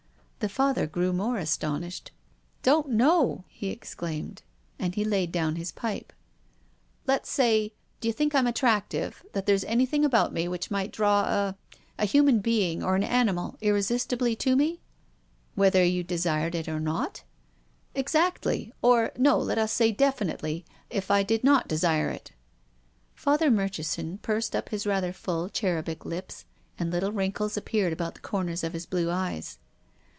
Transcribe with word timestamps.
The 0.41 0.49
Father 0.49 0.87
grew 0.87 1.13
more 1.13 1.37
astonished." 1.37 2.09
Don't 2.63 2.89
know!" 2.89 3.43
he 3.59 3.67
exclaimed. 3.69 4.41
And 4.79 4.95
he 4.95 5.05
laid 5.05 5.31
down 5.31 5.55
his 5.55 5.71
pipe. 5.71 6.11
"Let's 7.05 7.29
say— 7.29 7.73
d'you 8.01 8.11
think 8.11 8.33
I'm 8.33 8.47
attractive, 8.47 9.23
that 9.33 9.45
there's 9.45 9.63
anything 9.65 10.03
about 10.03 10.33
me 10.33 10.47
which 10.47 10.71
might 10.71 10.91
draw 10.91 11.25
a— 11.25 11.55
a 11.99 12.05
human 12.07 12.39
being, 12.39 12.81
or 12.81 12.95
an 12.95 13.03
animal, 13.03 13.55
irresistibly 13.61 14.35
to 14.37 14.55
me?"" 14.55 14.81
Whether 15.53 15.83
you 15.85 16.03
desired 16.03 16.55
it 16.55 16.67
or 16.67 16.79
not?"" 16.79 17.21
Exactly— 17.93 18.73
or— 18.81 19.11
no, 19.19 19.37
let 19.37 19.59
us 19.59 19.71
say 19.71 19.91
definitely— 19.91 20.65
if 20.89 21.11
I 21.11 21.21
did 21.21 21.43
not 21.43 21.67
desire 21.67 22.09
it." 22.09 22.31
Father 23.13 23.51
Murchison 23.51 24.17
pursed 24.23 24.55
up 24.55 24.69
his 24.69 24.87
rather 24.87 25.13
full, 25.13 25.49
cherubic 25.49 26.03
lips, 26.03 26.45
and 26.79 26.89
little 26.89 27.11
wrinkles 27.11 27.57
appeared 27.57 27.93
about 27.93 28.15
the 28.15 28.21
corners 28.21 28.63
of 28.63 28.73
his 28.73 28.87
blue 28.87 29.11
eyes. 29.11 29.59